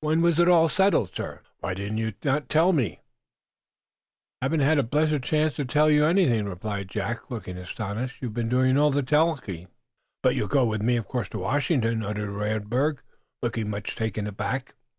When 0.00 0.22
was 0.22 0.38
it 0.40 0.48
all 0.48 0.70
settled, 0.70 1.14
sir?" 1.14 1.42
"Why, 1.58 1.74
did 1.74 1.98
you 1.98 2.14
not 2.24 2.48
tell 2.48 2.72
me" 2.72 3.02
"Haven't 4.40 4.60
had 4.60 4.78
a 4.78 4.82
blessed 4.82 5.22
chance 5.22 5.52
to 5.56 5.66
tell 5.66 5.90
you 5.90 6.06
anything," 6.06 6.46
replied 6.46 6.88
Jack, 6.88 7.30
looking 7.30 7.58
astonished. 7.58 8.22
"You've 8.22 8.32
been 8.32 8.48
doing 8.48 8.78
all 8.78 8.90
the 8.90 9.02
telling." 9.02 9.68
"But 10.22 10.34
you'll 10.34 10.48
go 10.48 10.64
with 10.64 10.80
me, 10.80 10.96
of 10.96 11.06
course, 11.06 11.28
to 11.28 11.40
Washington?" 11.40 12.02
uttered 12.02 12.30
Radberg, 12.30 13.02
looking 13.42 13.68
much 13.68 13.94
taken 13.94 14.26
aback. 14.26 14.76